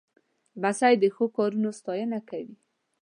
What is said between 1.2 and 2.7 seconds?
کارونو ستاینه کوي.